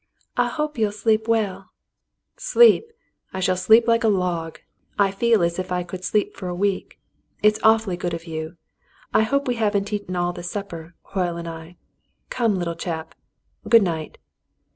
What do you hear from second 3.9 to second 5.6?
a log. I feel as